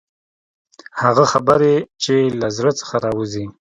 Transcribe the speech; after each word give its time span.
هغه 1.01 1.23
خبرې 1.31 1.75
چې 2.03 2.15
له 2.39 2.47
زړه 2.57 2.71
څخه 2.79 2.95
راوځي. 3.05 3.45